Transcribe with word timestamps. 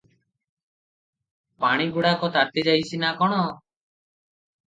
ପାଣିଗୁଡ଼ାକ 1.65 2.29
ତାତିଯାଇଛି 2.37 3.01
ନା 3.05 3.11
କଣ? 3.21 3.39